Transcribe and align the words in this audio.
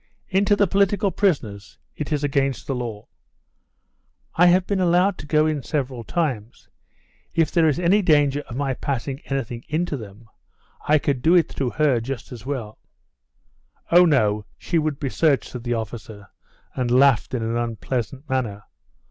"In 0.29 0.45
to 0.45 0.55
the 0.55 0.65
political 0.65 1.11
prisoners? 1.11 1.77
It 1.95 2.11
is 2.11 2.23
against 2.23 2.65
the 2.65 2.73
law." 2.73 3.05
"I 4.33 4.47
have 4.47 4.65
been 4.65 4.79
allowed 4.79 5.19
to 5.19 5.27
go 5.27 5.45
in 5.45 5.61
several 5.61 6.03
times. 6.03 6.69
If 7.35 7.51
there 7.51 7.67
is 7.69 7.77
any 7.79 8.01
danger 8.01 8.39
of 8.49 8.55
my 8.55 8.73
passing 8.73 9.19
anything 9.25 9.63
in 9.67 9.85
to 9.85 9.97
them 9.97 10.27
I 10.87 10.97
could 10.97 11.21
do 11.21 11.35
it 11.35 11.49
through 11.49 11.69
her 11.77 11.99
just 12.01 12.31
as 12.31 12.47
well." 12.47 12.79
"Oh, 13.91 14.05
no; 14.05 14.47
she 14.57 14.79
would 14.79 14.97
be 14.99 15.09
searched," 15.11 15.51
said 15.51 15.63
the 15.63 15.75
officer, 15.75 16.29
and 16.73 16.89
laughed 16.89 17.35
in 17.35 17.43
an 17.43 17.55
unpleasant 17.55 18.27
manner. 18.27 18.63